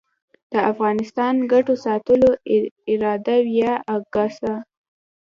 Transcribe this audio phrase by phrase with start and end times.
[0.51, 2.29] د افغانستان ګټو ساتلو
[2.93, 4.53] اداره یا اګسا